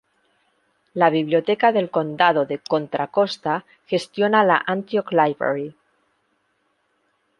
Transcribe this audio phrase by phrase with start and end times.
[1.01, 3.59] La Biblioteca del Condado de Contra Costa
[3.93, 5.75] gestiona la Antioch Library.